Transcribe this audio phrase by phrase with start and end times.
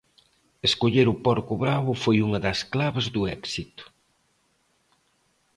[0.67, 3.83] Escoller o porco bravo foi unha das claves do éxito.